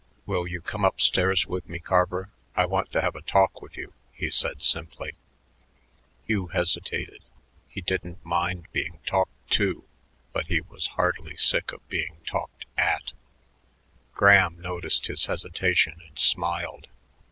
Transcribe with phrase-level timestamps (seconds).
[0.25, 2.31] "Will you come up stairs with me, Carver?
[2.55, 5.13] I want to have a talk with you," he said simply.
[6.25, 7.21] Hugh hesitated.
[7.69, 9.83] He didn't mind being talked to,
[10.33, 13.13] but he was heartily sick of being talked at.
[14.11, 16.87] Graham noticed his hesitation and smiled.